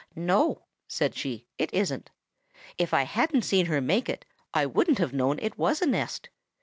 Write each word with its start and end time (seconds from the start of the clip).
"No," 0.15 0.63
said 0.87 1.13
she, 1.13 1.45
"it 1.59 1.71
isn't. 1.75 2.09
If 2.75 2.91
I 2.91 3.03
hadn't 3.03 3.43
seen 3.43 3.67
her 3.67 3.79
make 3.81 4.09
it, 4.09 4.25
I 4.51 4.65
wouldn't 4.65 4.97
have 4.97 5.13
known 5.13 5.37
it 5.37 5.59
was 5.59 5.79
a 5.79 5.85
nest. 5.85 6.29